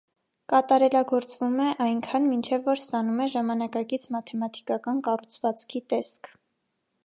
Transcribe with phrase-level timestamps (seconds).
[0.51, 6.35] Կատարելագործվում է այնքան մինչև, որ ստանում է ժամանակակից մաթեմատիկական կառուցվածքի տեսք։